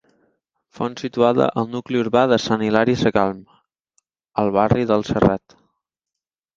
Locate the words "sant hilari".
2.47-2.97